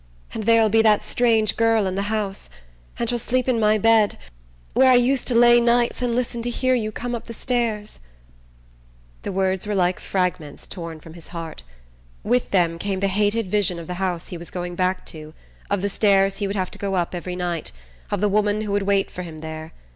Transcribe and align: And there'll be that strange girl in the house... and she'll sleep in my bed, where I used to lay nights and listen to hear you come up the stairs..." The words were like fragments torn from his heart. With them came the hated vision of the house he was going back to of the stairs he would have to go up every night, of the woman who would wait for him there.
And 0.33 0.45
there'll 0.45 0.67
be 0.67 0.81
that 0.81 1.03
strange 1.03 1.55
girl 1.55 1.85
in 1.85 1.93
the 1.93 2.01
house... 2.09 2.49
and 2.97 3.07
she'll 3.07 3.19
sleep 3.19 3.47
in 3.47 3.59
my 3.59 3.77
bed, 3.77 4.17
where 4.73 4.89
I 4.89 4.95
used 4.95 5.27
to 5.27 5.35
lay 5.35 5.61
nights 5.61 6.01
and 6.01 6.15
listen 6.15 6.41
to 6.41 6.49
hear 6.49 6.73
you 6.73 6.91
come 6.91 7.13
up 7.13 7.27
the 7.27 7.35
stairs..." 7.35 7.99
The 9.21 9.31
words 9.31 9.67
were 9.67 9.75
like 9.75 9.99
fragments 9.99 10.65
torn 10.65 11.01
from 11.01 11.13
his 11.13 11.27
heart. 11.27 11.61
With 12.23 12.49
them 12.49 12.79
came 12.79 12.99
the 12.99 13.09
hated 13.09 13.45
vision 13.51 13.77
of 13.77 13.85
the 13.85 13.93
house 14.01 14.29
he 14.29 14.39
was 14.39 14.49
going 14.49 14.73
back 14.73 15.05
to 15.13 15.35
of 15.69 15.83
the 15.83 15.87
stairs 15.89 16.37
he 16.37 16.47
would 16.47 16.55
have 16.55 16.71
to 16.71 16.79
go 16.79 16.95
up 16.95 17.13
every 17.13 17.35
night, 17.35 17.71
of 18.09 18.21
the 18.21 18.27
woman 18.27 18.61
who 18.61 18.71
would 18.71 18.81
wait 18.89 19.11
for 19.11 19.21
him 19.21 19.37
there. 19.37 19.71